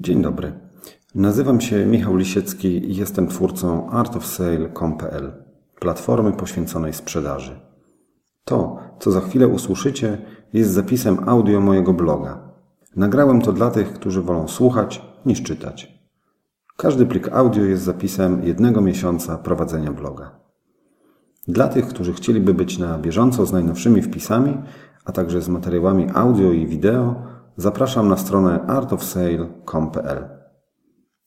Dzień 0.00 0.22
dobry. 0.22 0.52
Nazywam 1.14 1.60
się 1.60 1.86
Michał 1.86 2.16
Lisiecki 2.16 2.90
i 2.90 2.96
jestem 2.96 3.28
twórcą 3.28 3.90
artofsale.com.pl, 3.90 5.32
platformy 5.80 6.32
poświęconej 6.32 6.92
sprzedaży. 6.92 7.60
To, 8.44 8.76
co 9.00 9.10
za 9.10 9.20
chwilę 9.20 9.48
usłyszycie, 9.48 10.18
jest 10.52 10.70
zapisem 10.70 11.28
audio 11.28 11.60
mojego 11.60 11.92
bloga. 11.92 12.52
Nagrałem 12.96 13.42
to 13.42 13.52
dla 13.52 13.70
tych, 13.70 13.92
którzy 13.92 14.22
wolą 14.22 14.48
słuchać 14.48 15.02
niż 15.26 15.42
czytać. 15.42 15.98
Każdy 16.76 17.06
plik 17.06 17.28
audio 17.28 17.64
jest 17.64 17.82
zapisem 17.82 18.44
jednego 18.44 18.80
miesiąca 18.80 19.38
prowadzenia 19.38 19.92
bloga. 19.92 20.40
Dla 21.48 21.68
tych, 21.68 21.88
którzy 21.88 22.12
chcieliby 22.12 22.54
być 22.54 22.78
na 22.78 22.98
bieżąco 22.98 23.46
z 23.46 23.52
najnowszymi 23.52 24.02
wpisami, 24.02 24.58
a 25.04 25.12
także 25.12 25.42
z 25.42 25.48
materiałami 25.48 26.06
audio 26.14 26.52
i 26.52 26.66
wideo, 26.66 27.37
zapraszam 27.58 28.08
na 28.08 28.16
stronę 28.16 28.60
artofsale.com.pl. 28.66 30.28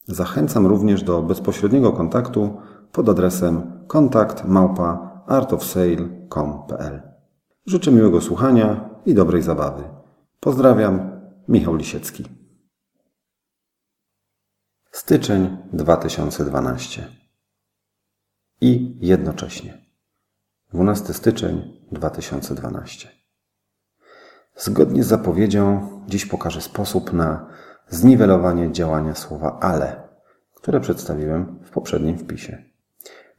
Zachęcam 0.07 0.67
również 0.67 1.03
do 1.03 1.21
bezpośredniego 1.21 1.93
kontaktu 1.93 2.57
pod 2.91 3.09
adresem 3.09 3.83
kontakt 3.87 4.45
małpa 4.45 5.23
artofsale.com.pl. 5.27 7.01
Życzę 7.65 7.91
miłego 7.91 8.21
słuchania 8.21 8.89
i 9.05 9.13
dobrej 9.13 9.41
zabawy. 9.41 9.83
Pozdrawiam, 10.39 11.21
Michał 11.47 11.75
Lisiecki. 11.75 12.25
Styczeń 14.91 15.57
2012 15.73 17.07
i 18.61 18.97
jednocześnie 19.01 19.85
12 20.73 21.13
styczeń 21.13 21.85
2012 21.91 23.20
Zgodnie 24.55 25.03
z 25.03 25.07
zapowiedzią, 25.07 25.89
dziś 26.07 26.25
pokażę 26.25 26.61
sposób 26.61 27.13
na 27.13 27.45
zniwelowanie 27.89 28.71
działania 28.71 29.15
słowa 29.15 29.57
ale, 29.61 30.03
które 30.53 30.79
przedstawiłem 30.79 31.59
w 31.63 31.69
poprzednim 31.69 32.17
wpisie. 32.17 32.63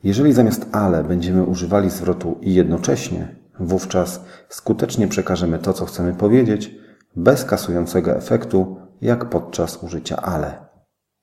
Jeżeli 0.04 0.32
zamiast 0.32 0.66
ale 0.72 1.04
będziemy 1.04 1.42
używali 1.42 1.90
zwrotu 1.90 2.38
i 2.40 2.54
jednocześnie, 2.54 3.36
wówczas 3.60 4.24
skutecznie 4.48 5.08
przekażemy 5.08 5.58
to, 5.58 5.72
co 5.72 5.86
chcemy 5.86 6.14
powiedzieć, 6.14 6.74
bez 7.16 7.44
kasującego 7.44 8.16
efektu, 8.16 8.76
jak 9.00 9.24
podczas 9.24 9.82
użycia 9.82 10.16
ale. 10.16 10.64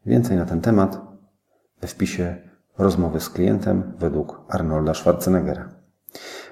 Więcej 0.05 0.37
na 0.37 0.45
ten 0.45 0.61
temat 0.61 1.01
we 1.81 1.87
wpisie 1.87 2.37
rozmowy 2.77 3.19
z 3.19 3.29
klientem 3.29 3.93
według 3.97 4.41
Arnolda 4.47 4.93
Schwarzeneggera. 4.93 5.69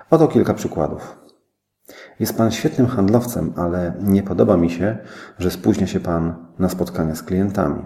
Oto 0.09 0.27
kilka 0.27 0.53
przykładów. 0.53 1.26
Jest 2.19 2.37
Pan 2.37 2.51
świetnym 2.51 2.87
handlowcem, 2.87 3.53
ale 3.55 3.93
nie 4.01 4.23
podoba 4.23 4.57
mi 4.57 4.69
się, 4.69 4.97
że 5.39 5.51
spóźnia 5.51 5.87
się 5.87 5.99
Pan 5.99 6.35
na 6.59 6.69
spotkania 6.69 7.15
z 7.15 7.23
klientami. 7.23 7.83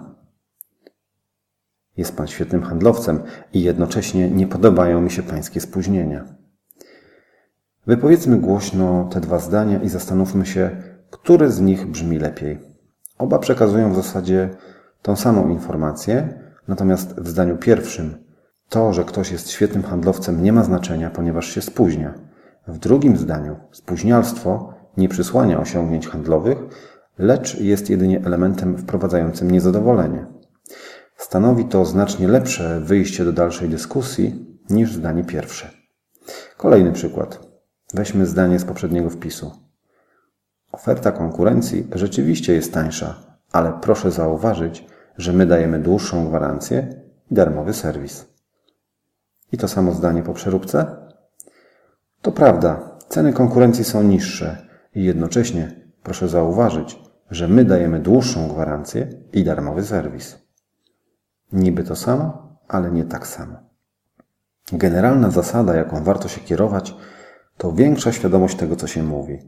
Jest 1.97 2.17
Pan 2.17 2.27
świetnym 2.27 2.63
handlowcem 2.63 3.23
i 3.53 3.61
jednocześnie 3.61 4.29
nie 4.29 4.47
podobają 4.47 5.01
mi 5.01 5.11
się 5.11 5.23
Pańskie 5.23 5.61
spóźnienia. 5.61 6.25
Wypowiedzmy 7.87 8.37
głośno 8.37 9.09
te 9.11 9.21
dwa 9.21 9.39
zdania 9.39 9.81
i 9.81 9.89
zastanówmy 9.89 10.45
się, 10.45 10.69
które 11.09 11.51
z 11.51 11.61
nich 11.61 11.87
brzmi 11.87 12.19
lepiej. 12.19 12.59
Oba 13.17 13.39
przekazują 13.39 13.93
w 13.93 13.95
zasadzie 13.95 14.49
tą 15.01 15.15
samą 15.15 15.49
informację, 15.49 16.39
natomiast 16.67 17.19
w 17.19 17.27
zdaniu 17.27 17.57
pierwszym 17.57 18.23
to, 18.69 18.93
że 18.93 19.03
ktoś 19.03 19.31
jest 19.31 19.49
świetnym 19.49 19.83
handlowcem, 19.83 20.43
nie 20.43 20.53
ma 20.53 20.63
znaczenia, 20.63 21.09
ponieważ 21.09 21.47
się 21.47 21.61
spóźnia. 21.61 22.13
W 22.67 22.77
drugim 22.77 23.17
zdaniu 23.17 23.55
spóźnialstwo 23.71 24.73
nie 24.97 25.09
przysłania 25.09 25.59
osiągnięć 25.59 26.07
handlowych, 26.07 26.57
lecz 27.17 27.59
jest 27.59 27.89
jedynie 27.89 28.21
elementem 28.25 28.77
wprowadzającym 28.77 29.51
niezadowolenie. 29.51 30.25
Stanowi 31.17 31.65
to 31.65 31.85
znacznie 31.85 32.27
lepsze 32.27 32.79
wyjście 32.79 33.25
do 33.25 33.33
dalszej 33.33 33.69
dyskusji 33.69 34.57
niż 34.69 34.93
zdanie 34.93 35.23
pierwsze. 35.23 35.69
Kolejny 36.57 36.91
przykład. 36.91 37.39
Weźmy 37.93 38.25
zdanie 38.25 38.59
z 38.59 38.65
poprzedniego 38.65 39.09
wpisu. 39.09 39.51
Oferta 40.71 41.11
konkurencji 41.11 41.87
rzeczywiście 41.95 42.53
jest 42.53 42.73
tańsza, 42.73 43.15
ale 43.51 43.73
proszę 43.81 44.11
zauważyć, 44.11 44.85
że 45.17 45.33
my 45.33 45.45
dajemy 45.45 45.79
dłuższą 45.79 46.27
gwarancję 46.27 47.03
i 47.31 47.33
darmowy 47.33 47.73
serwis. 47.73 48.25
I 49.51 49.57
to 49.57 49.67
samo 49.67 49.91
zdanie 49.91 50.23
po 50.23 50.33
przeróbce? 50.33 51.00
To 52.21 52.31
prawda, 52.31 52.97
ceny 53.07 53.33
konkurencji 53.33 53.83
są 53.83 54.03
niższe 54.03 54.67
i 54.95 55.03
jednocześnie 55.03 55.71
proszę 56.03 56.27
zauważyć, 56.27 56.99
że 57.31 57.47
my 57.47 57.65
dajemy 57.65 57.99
dłuższą 57.99 58.47
gwarancję 58.47 59.07
i 59.33 59.43
darmowy 59.43 59.83
serwis. 59.83 60.37
Niby 61.53 61.83
to 61.83 61.95
samo, 61.95 62.57
ale 62.67 62.91
nie 62.91 63.03
tak 63.03 63.27
samo. 63.27 63.53
Generalna 64.73 65.31
zasada, 65.31 65.75
jaką 65.75 66.03
warto 66.03 66.27
się 66.27 66.41
kierować, 66.41 66.95
to 67.57 67.71
większa 67.71 68.11
świadomość 68.11 68.57
tego, 68.57 68.75
co 68.75 68.87
się 68.87 69.03
mówi. 69.03 69.39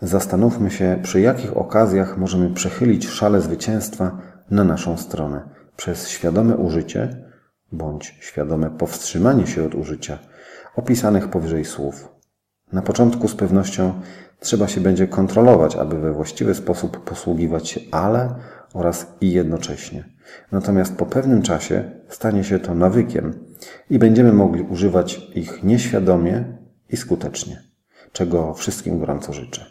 Zastanówmy 0.00 0.70
się, 0.70 0.98
przy 1.02 1.20
jakich 1.20 1.56
okazjach 1.56 2.18
możemy 2.18 2.50
przechylić 2.50 3.08
szale 3.08 3.40
zwycięstwa 3.40 4.18
na 4.50 4.64
naszą 4.64 4.96
stronę 4.96 5.48
przez 5.76 6.08
świadome 6.08 6.56
użycie 6.56 7.31
bądź 7.72 8.16
świadome 8.20 8.70
powstrzymanie 8.70 9.46
się 9.46 9.64
od 9.64 9.74
użycia 9.74 10.18
opisanych 10.76 11.28
powyżej 11.28 11.64
słów. 11.64 12.08
Na 12.72 12.82
początku 12.82 13.28
z 13.28 13.34
pewnością 13.34 14.00
trzeba 14.40 14.68
się 14.68 14.80
będzie 14.80 15.08
kontrolować, 15.08 15.76
aby 15.76 16.00
we 16.00 16.12
właściwy 16.12 16.54
sposób 16.54 17.04
posługiwać 17.04 17.68
się 17.68 17.80
ale 17.90 18.34
oraz 18.74 19.06
i 19.20 19.32
jednocześnie. 19.32 20.04
Natomiast 20.52 20.96
po 20.96 21.06
pewnym 21.06 21.42
czasie 21.42 21.90
stanie 22.08 22.44
się 22.44 22.58
to 22.58 22.74
nawykiem 22.74 23.44
i 23.90 23.98
będziemy 23.98 24.32
mogli 24.32 24.62
używać 24.62 25.20
ich 25.34 25.64
nieświadomie 25.64 26.44
i 26.88 26.96
skutecznie, 26.96 27.62
czego 28.12 28.54
wszystkim 28.54 28.98
gorąco 28.98 29.32
życzę. 29.32 29.66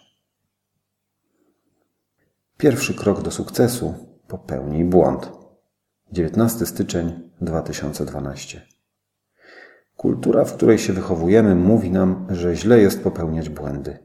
Pierwszy 2.58 2.94
krok 2.94 3.22
do 3.22 3.32
sukcesu 3.32 3.94
popełnij 4.28 4.86
błąd. 4.86 5.32
19 6.12 6.66
styczeń 6.66 7.31
2012 7.42 8.62
Kultura, 9.98 10.46
w 10.46 10.54
której 10.54 10.78
się 10.78 10.94
wychowujemy, 10.94 11.56
mówi 11.56 11.92
nam, 11.92 12.28
że 12.30 12.56
źle 12.56 12.80
jest 12.80 13.04
popełniać 13.04 13.50
błędy. 13.50 14.00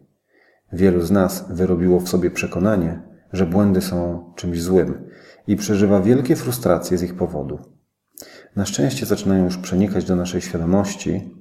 Wielu 0.73 1.03
z 1.03 1.11
nas 1.11 1.45
wyrobiło 1.51 2.01
w 2.01 2.09
sobie 2.09 2.31
przekonanie, 2.31 3.03
że 3.33 3.47
błędy 3.47 3.81
są 3.81 4.33
czymś 4.37 4.63
złym 4.63 5.11
i 5.47 5.57
przeżywa 5.57 6.01
wielkie 6.01 6.37
frustracje 6.37 6.99
z 6.99 7.03
ich 7.03 7.15
powodu. 7.15 7.59
Na 8.57 8.67
szczęście 8.67 9.07
zaczynają 9.07 9.45
już 9.45 9.57
przenikać 9.59 10.05
do 10.05 10.17
naszej 10.17 10.41
świadomości, 10.41 11.35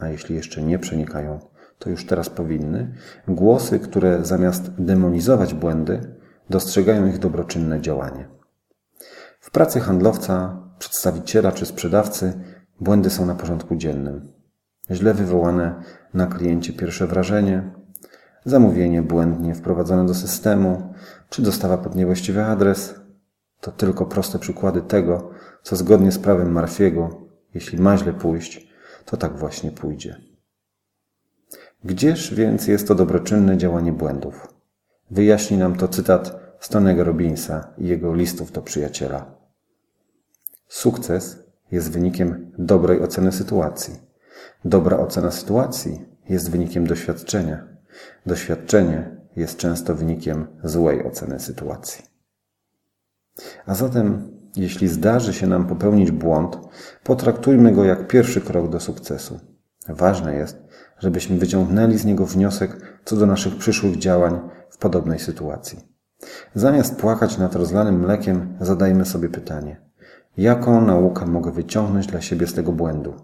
a 0.00 0.08
jeśli 0.08 0.34
jeszcze 0.36 0.62
nie 0.62 0.78
przenikają, 0.78 1.38
to 1.78 1.90
już 1.90 2.06
teraz 2.06 2.30
powinny, 2.30 2.94
głosy, 3.28 3.80
które 3.80 4.24
zamiast 4.24 4.70
demonizować 4.78 5.54
błędy, 5.54 6.16
dostrzegają 6.50 7.06
ich 7.06 7.18
dobroczynne 7.18 7.80
działanie. 7.80 8.28
W 9.40 9.50
pracy 9.50 9.80
handlowca, 9.80 10.65
przedstawiciela 10.78 11.52
czy 11.52 11.66
sprzedawcy 11.66 12.32
Błędy 12.80 13.10
są 13.10 13.26
na 13.26 13.34
porządku 13.34 13.76
dziennym. 13.76 14.32
Źle 14.90 15.14
wywołane 15.14 15.82
na 16.14 16.26
kliencie 16.26 16.72
pierwsze 16.72 17.06
wrażenie, 17.06 17.70
zamówienie 18.44 19.02
błędnie 19.02 19.54
wprowadzone 19.54 20.06
do 20.06 20.14
systemu, 20.14 20.94
czy 21.28 21.42
dostawa 21.42 21.78
pod 21.78 21.94
niewłaściwy 21.94 22.44
adres 22.44 22.94
to 23.60 23.72
tylko 23.72 24.06
proste 24.06 24.38
przykłady 24.38 24.82
tego, 24.82 25.30
co 25.62 25.76
zgodnie 25.76 26.12
z 26.12 26.18
prawem 26.18 26.52
Marfiego, 26.52 27.20
jeśli 27.54 27.78
ma 27.78 27.98
źle 27.98 28.12
pójść, 28.12 28.68
to 29.04 29.16
tak 29.16 29.38
właśnie 29.38 29.70
pójdzie. 29.70 30.16
Gdzież 31.84 32.34
więc 32.34 32.66
jest 32.66 32.88
to 32.88 32.94
dobroczynne 32.94 33.58
działanie 33.58 33.92
błędów? 33.92 34.54
Wyjaśni 35.10 35.58
nam 35.58 35.76
to 35.76 35.88
cytat 35.88 36.40
Stonego 36.60 37.04
Robinsa 37.04 37.74
i 37.78 37.86
jego 37.86 38.14
listów 38.14 38.52
do 38.52 38.62
przyjaciela. 38.62 39.36
Sukces 40.68 41.38
jest 41.72 41.90
wynikiem 41.90 42.52
dobrej 42.58 43.02
oceny 43.02 43.32
sytuacji. 43.32 43.94
Dobra 44.64 44.98
ocena 44.98 45.30
sytuacji 45.30 46.04
jest 46.28 46.50
wynikiem 46.50 46.86
doświadczenia. 46.86 47.66
Doświadczenie 48.26 49.16
jest 49.36 49.56
często 49.56 49.94
wynikiem 49.94 50.46
złej 50.64 51.06
oceny 51.06 51.40
sytuacji. 51.40 52.04
A 53.66 53.74
zatem, 53.74 54.32
jeśli 54.56 54.88
zdarzy 54.88 55.32
się 55.32 55.46
nam 55.46 55.66
popełnić 55.66 56.10
błąd, 56.10 56.58
potraktujmy 57.04 57.72
go 57.72 57.84
jak 57.84 58.08
pierwszy 58.08 58.40
krok 58.40 58.68
do 58.70 58.80
sukcesu. 58.80 59.40
Ważne 59.88 60.34
jest, 60.34 60.58
żebyśmy 60.98 61.38
wyciągnęli 61.38 61.98
z 61.98 62.04
niego 62.04 62.26
wniosek 62.26 63.00
co 63.04 63.16
do 63.16 63.26
naszych 63.26 63.56
przyszłych 63.56 63.96
działań 63.96 64.40
w 64.70 64.78
podobnej 64.78 65.18
sytuacji. 65.18 65.78
Zamiast 66.54 66.96
płakać 66.96 67.38
nad 67.38 67.54
rozlanym 67.54 68.00
mlekiem, 68.00 68.56
zadajmy 68.60 69.04
sobie 69.04 69.28
pytanie: 69.28 69.85
Jaką 70.36 70.86
naukę 70.86 71.26
mogę 71.26 71.52
wyciągnąć 71.52 72.06
dla 72.06 72.20
siebie 72.20 72.46
z 72.46 72.54
tego 72.54 72.72
błędu? 72.72 73.14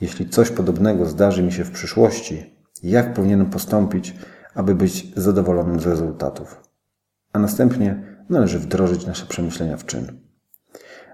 Jeśli 0.00 0.28
coś 0.28 0.50
podobnego 0.50 1.06
zdarzy 1.06 1.42
mi 1.42 1.52
się 1.52 1.64
w 1.64 1.70
przyszłości, 1.70 2.56
jak 2.82 3.14
powinienem 3.14 3.50
postąpić, 3.50 4.14
aby 4.54 4.74
być 4.74 5.12
zadowolonym 5.16 5.80
z 5.80 5.86
rezultatów? 5.86 6.60
A 7.32 7.38
następnie 7.38 8.02
należy 8.28 8.58
wdrożyć 8.58 9.06
nasze 9.06 9.26
przemyślenia 9.26 9.76
w 9.76 9.86
czyn. 9.86 10.20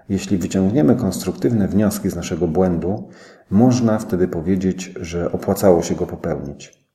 Jeśli 0.09 0.37
wyciągniemy 0.37 0.95
konstruktywne 0.95 1.67
wnioski 1.67 2.09
z 2.09 2.15
naszego 2.15 2.47
błędu, 2.47 3.09
można 3.49 3.99
wtedy 3.99 4.27
powiedzieć, 4.27 4.93
że 5.01 5.31
opłacało 5.31 5.83
się 5.83 5.95
go 5.95 6.07
popełnić. 6.07 6.87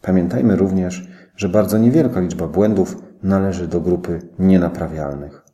Pamiętajmy 0.00 0.56
również, 0.56 1.08
że 1.36 1.48
bardzo 1.48 1.78
niewielka 1.78 2.20
liczba 2.20 2.46
błędów 2.46 3.02
należy 3.22 3.68
do 3.68 3.80
grupy 3.80 4.20
nienaprawialnych. 4.38 5.51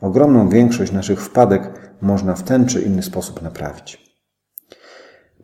Ogromną 0.00 0.48
większość 0.48 0.92
naszych 0.92 1.20
wpadek 1.20 1.92
można 2.00 2.34
w 2.34 2.42
ten 2.42 2.66
czy 2.66 2.82
inny 2.82 3.02
sposób 3.02 3.42
naprawić. 3.42 4.06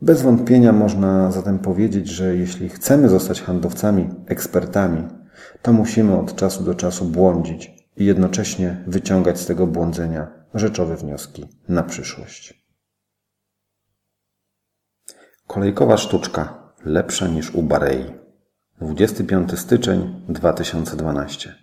Bez 0.01 0.21
wątpienia 0.21 0.73
można 0.73 1.31
zatem 1.31 1.59
powiedzieć, 1.59 2.07
że 2.07 2.35
jeśli 2.35 2.69
chcemy 2.69 3.09
zostać 3.09 3.41
handlowcami, 3.41 4.09
ekspertami, 4.27 5.07
to 5.61 5.73
musimy 5.73 6.19
od 6.19 6.35
czasu 6.35 6.63
do 6.63 6.75
czasu 6.75 7.05
błądzić 7.05 7.71
i 7.97 8.05
jednocześnie 8.05 8.83
wyciągać 8.87 9.39
z 9.39 9.45
tego 9.45 9.67
błądzenia 9.67 10.27
rzeczowe 10.53 10.95
wnioski 10.95 11.45
na 11.67 11.83
przyszłość. 11.83 12.63
Kolejkowa 15.47 15.97
sztuczka 15.97 16.73
lepsza 16.85 17.27
niż 17.27 17.55
u 17.55 17.63
Barei. 17.63 18.05
25 18.81 19.59
styczeń 19.59 20.25
2012. 20.29 21.55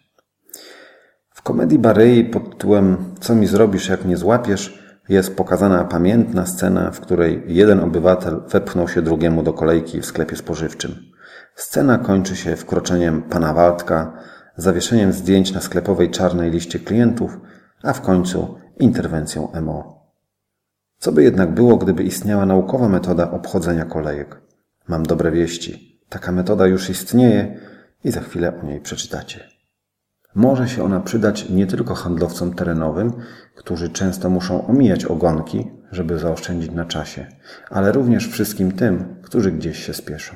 W 1.40 1.42
komedii 1.42 1.78
Barei 1.78 2.24
pod 2.24 2.50
tytułem 2.50 2.96
Co 3.20 3.34
mi 3.34 3.46
zrobisz, 3.46 3.88
jak 3.88 4.04
nie 4.04 4.16
złapiesz 4.16 4.82
jest 5.08 5.36
pokazana 5.36 5.84
pamiętna 5.84 6.46
scena, 6.46 6.90
w 6.90 7.00
której 7.00 7.42
jeden 7.46 7.80
obywatel 7.80 8.42
wepchnął 8.48 8.88
się 8.88 9.02
drugiemu 9.02 9.42
do 9.42 9.52
kolejki 9.52 10.00
w 10.00 10.06
sklepie 10.06 10.36
spożywczym. 10.36 10.94
Scena 11.54 11.98
kończy 11.98 12.36
się 12.36 12.56
wkroczeniem 12.56 13.22
pana 13.22 13.54
Waldka, 13.54 14.12
zawieszeniem 14.56 15.12
zdjęć 15.12 15.52
na 15.52 15.60
sklepowej 15.60 16.10
czarnej 16.10 16.50
liście 16.50 16.78
klientów, 16.78 17.38
a 17.82 17.92
w 17.92 18.00
końcu 18.00 18.54
interwencją 18.78 19.48
MO. 19.62 20.06
Co 20.98 21.12
by 21.12 21.22
jednak 21.22 21.54
było, 21.54 21.76
gdyby 21.76 22.02
istniała 22.02 22.46
naukowa 22.46 22.88
metoda 22.88 23.30
obchodzenia 23.30 23.84
kolejek? 23.84 24.40
Mam 24.88 25.02
dobre 25.02 25.30
wieści. 25.30 26.00
Taka 26.08 26.32
metoda 26.32 26.66
już 26.66 26.90
istnieje 26.90 27.60
i 28.04 28.10
za 28.10 28.20
chwilę 28.20 28.60
o 28.62 28.66
niej 28.66 28.80
przeczytacie. 28.80 29.59
Może 30.34 30.68
się 30.68 30.84
ona 30.84 31.00
przydać 31.00 31.48
nie 31.48 31.66
tylko 31.66 31.94
handlowcom 31.94 32.54
terenowym, 32.54 33.12
którzy 33.54 33.88
często 33.88 34.30
muszą 34.30 34.66
omijać 34.66 35.04
ogonki, 35.04 35.70
żeby 35.90 36.18
zaoszczędzić 36.18 36.70
na 36.70 36.84
czasie, 36.84 37.26
ale 37.70 37.92
również 37.92 38.28
wszystkim 38.28 38.72
tym, 38.72 39.16
którzy 39.22 39.52
gdzieś 39.52 39.86
się 39.86 39.94
spieszą. 39.94 40.34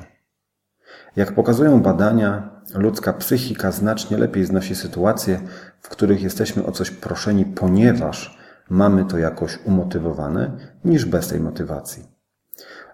Jak 1.15 1.31
pokazują 1.31 1.81
badania, 1.81 2.61
ludzka 2.75 3.13
psychika 3.13 3.71
znacznie 3.71 4.17
lepiej 4.17 4.45
znosi 4.45 4.75
sytuacje, 4.75 5.39
w 5.81 5.89
których 5.89 6.21
jesteśmy 6.21 6.65
o 6.65 6.71
coś 6.71 6.91
proszeni, 6.91 7.45
ponieważ 7.45 8.37
mamy 8.69 9.05
to 9.05 9.17
jakoś 9.17 9.59
umotywowane, 9.65 10.51
niż 10.85 11.05
bez 11.05 11.27
tej 11.27 11.39
motywacji. 11.39 12.03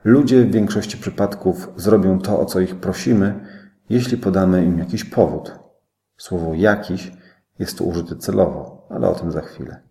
Ludzie 0.03 0.45
w 0.45 0.51
większości 0.51 0.97
przypadków 0.97 1.69
zrobią 1.75 2.19
to, 2.19 2.39
o 2.39 2.45
co 2.45 2.59
ich 2.59 2.75
prosimy, 2.75 3.45
jeśli 3.89 4.17
podamy 4.17 4.65
im 4.65 4.79
jakiś 4.79 5.03
powód, 5.03 5.60
Słowo 6.21 6.53
jakiś 6.53 7.11
jest 7.59 7.77
tu 7.77 7.87
użyte 7.87 8.15
celowo, 8.15 8.87
ale 8.89 9.07
o 9.07 9.15
tym 9.15 9.31
za 9.31 9.41
chwilę. 9.41 9.81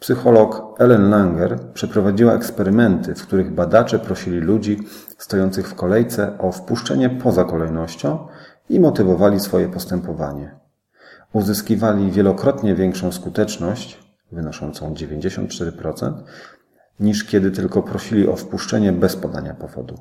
Psycholog 0.00 0.80
Ellen 0.80 1.10
Langer 1.10 1.72
przeprowadziła 1.72 2.34
eksperymenty, 2.34 3.14
w 3.14 3.22
których 3.22 3.54
badacze 3.54 3.98
prosili 3.98 4.40
ludzi 4.40 4.78
stojących 5.18 5.68
w 5.68 5.74
kolejce 5.74 6.38
o 6.38 6.52
wpuszczenie 6.52 7.10
poza 7.10 7.44
kolejnością 7.44 8.28
i 8.68 8.80
motywowali 8.80 9.40
swoje 9.40 9.68
postępowanie. 9.68 10.56
Uzyskiwali 11.32 12.10
wielokrotnie 12.10 12.74
większą 12.74 13.12
skuteczność, 13.12 13.98
wynoszącą 14.32 14.94
94%, 14.94 16.12
niż 17.00 17.24
kiedy 17.24 17.50
tylko 17.50 17.82
prosili 17.82 18.28
o 18.28 18.36
wpuszczenie 18.36 18.92
bez 18.92 19.16
podania 19.16 19.54
powodu. 19.54 19.98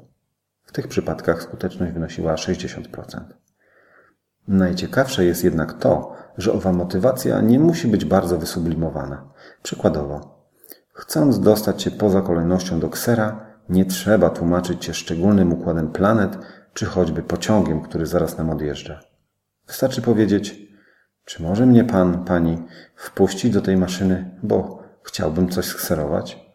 W 0.64 0.72
tych 0.72 0.88
przypadkach 0.88 1.44
skuteczność 1.44 1.94
wynosiła 1.94 2.36
60%. 2.36 3.22
Najciekawsze 4.48 5.26
jest 5.26 5.44
jednak 5.44 5.74
to, 5.74 6.16
że 6.38 6.54
owa 6.54 6.72
motywacja 6.72 7.42
nie 7.42 7.60
musi 7.60 7.88
być 7.88 8.06
bardzo 8.06 8.38
wysublimowana. 8.38 9.30
Przykładowo, 9.64 10.46
chcąc 10.94 11.40
dostać 11.40 11.82
się 11.82 11.92
poza 11.92 12.22
kolejnością 12.22 12.80
do 12.80 12.90
ksera, 12.90 13.46
nie 13.70 13.86
trzeba 13.86 14.30
tłumaczyć 14.30 14.86
się 14.86 14.94
szczególnym 14.94 15.54
układem 15.54 15.92
planet, 15.92 16.38
czy 16.74 16.86
choćby 16.86 17.24
pociągiem, 17.24 17.82
który 17.82 18.06
zaraz 18.06 18.38
nam 18.38 18.50
odjeżdża. 18.50 19.00
Wystarczy 19.68 20.02
powiedzieć, 20.02 20.70
czy 21.26 21.44
może 21.44 21.66
mnie 21.66 21.84
pan, 21.84 22.26
pani 22.26 22.64
wpuścić 22.96 23.54
do 23.54 23.62
tej 23.62 23.78
maszyny, 23.78 24.40
bo 24.44 24.84
chciałbym 25.04 25.50
coś 25.50 25.66
skserować? 25.66 26.50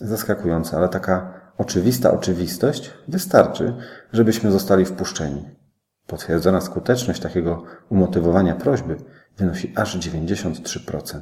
Zaskakujące, 0.00 0.76
ale 0.76 0.88
taka 0.88 1.40
oczywista 1.58 2.12
oczywistość 2.12 2.90
wystarczy, 3.08 3.74
żebyśmy 4.12 4.50
zostali 4.50 4.84
wpuszczeni. 4.84 5.63
Potwierdzona 6.06 6.60
skuteczność 6.60 7.20
takiego 7.20 7.62
umotywowania 7.88 8.54
prośby 8.54 8.96
wynosi 9.36 9.72
aż 9.76 9.98
93%. 9.98 11.20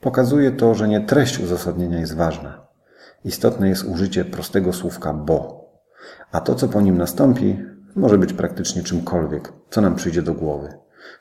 Pokazuje 0.00 0.50
to, 0.52 0.74
że 0.74 0.88
nie 0.88 1.00
treść 1.00 1.38
uzasadnienia 1.38 1.98
jest 1.98 2.14
ważna. 2.14 2.66
Istotne 3.24 3.68
jest 3.68 3.84
użycie 3.84 4.24
prostego 4.24 4.72
słówka 4.72 5.12
bo. 5.12 5.66
A 6.32 6.40
to, 6.40 6.54
co 6.54 6.68
po 6.68 6.80
nim 6.80 6.98
nastąpi, 6.98 7.64
może 7.96 8.18
być 8.18 8.32
praktycznie 8.32 8.82
czymkolwiek, 8.82 9.52
co 9.70 9.80
nam 9.80 9.94
przyjdzie 9.94 10.22
do 10.22 10.34
głowy. 10.34 10.68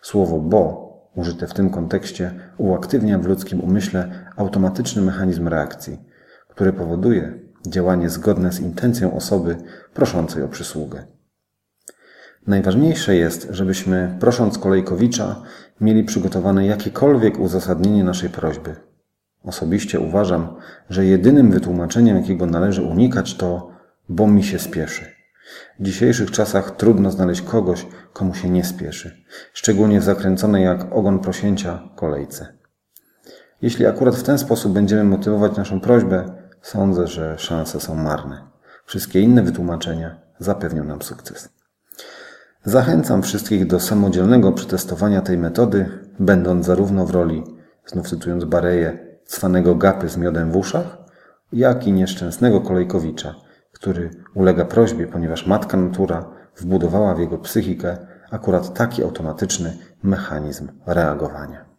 Słowo 0.02 0.40
bo, 0.40 0.86
użyte 1.16 1.48
w 1.48 1.54
tym 1.54 1.70
kontekście, 1.70 2.40
uaktywnia 2.58 3.20
w 3.20 3.28
ludzkim 3.28 3.62
umyśle 3.62 4.32
automatyczny 4.36 5.02
mechanizm 5.02 5.48
reakcji, 5.48 6.00
który 6.48 6.74
powoduje 6.74 7.40
działanie 7.68 8.10
zgodne 8.10 8.52
z 8.52 8.60
intencją 8.60 9.16
osoby 9.16 9.58
proszącej 9.94 10.44
o 10.44 10.48
przysługę. 10.48 11.15
Najważniejsze 12.48 13.16
jest, 13.16 13.48
żebyśmy, 13.50 14.18
prosząc 14.20 14.58
Kolejkowicza, 14.58 15.42
mieli 15.82 16.04
przygotowane 16.04 16.66
jakiekolwiek 16.66 17.40
uzasadnienie 17.40 18.04
naszej 18.04 18.30
prośby. 18.30 18.76
Osobiście 19.44 20.00
uważam, 20.00 20.56
że 20.90 21.06
jedynym 21.06 21.52
wytłumaczeniem, 21.52 22.18
jakiego 22.18 22.46
należy 22.46 22.82
unikać, 22.82 23.36
to 23.36 23.70
bo 24.10 24.28
mi 24.28 24.44
się 24.44 24.60
spieszy. 24.60 25.06
W 25.80 25.84
dzisiejszych 25.84 26.32
czasach 26.32 26.76
trudno 26.76 27.12
znaleźć 27.12 27.42
kogoś, 27.42 27.88
komu 28.14 28.34
się 28.34 28.50
nie 28.50 28.64
spieszy, 28.64 29.24
szczególnie 29.54 30.00
w 30.00 30.04
zakręconej 30.04 30.64
jak 30.64 30.94
ogon 30.94 31.20
prosięcia 31.20 31.90
kolejce. 31.96 32.48
Jeśli 33.62 33.86
akurat 33.86 34.16
w 34.16 34.24
ten 34.24 34.38
sposób 34.38 34.74
będziemy 34.74 35.04
motywować 35.04 35.58
naszą 35.58 35.80
prośbę, 35.80 36.26
sądzę, 36.62 37.08
że 37.08 37.38
szanse 37.38 37.80
są 37.80 37.96
marne. 37.96 38.48
Wszystkie 38.86 39.22
inne 39.22 39.44
wytłumaczenia 39.44 40.20
zapewnią 40.40 40.84
nam 40.84 41.02
sukces. 41.02 41.55
Zachęcam 42.66 43.22
wszystkich 43.22 43.68
do 43.68 43.80
samodzielnego 43.80 44.52
przetestowania 44.52 45.22
tej 45.22 45.38
metody, 45.38 45.90
będąc 46.20 46.66
zarówno 46.66 47.06
w 47.06 47.12
roli, 47.12 47.44
znów 47.86 48.10
cytując 48.10 48.46
Bareję, 48.46 49.18
cwanego 49.26 49.76
gapy 49.76 50.10
z 50.10 50.18
miodem 50.18 50.52
w 50.52 50.58
uszach, 50.58 50.98
jak 51.54 51.88
i 51.88 51.92
nieszczęsnego 51.92 52.62
kolejkowicza, 52.62 53.36
który 53.72 54.10
ulega 54.34 54.66
prośbie, 54.66 55.08
ponieważ 55.08 55.48
matka 55.48 55.78
natura 55.78 56.30
wbudowała 56.58 57.16
w 57.16 57.20
jego 57.20 57.38
psychikę 57.38 57.98
akurat 58.32 58.74
taki 58.74 59.04
automatyczny 59.04 59.78
mechanizm 60.04 60.68
reagowania. 60.86 61.75